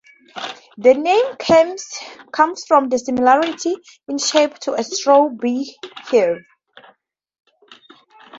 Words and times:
The 0.79 0.95
name 0.95 1.35
comes 1.37 2.63
from 2.65 2.89
the 2.89 2.97
similarity 2.97 3.75
in 4.07 4.17
shape 4.17 4.55
to 4.61 4.73
a 4.73 4.83
straw 4.83 5.29
beehive. 5.29 6.39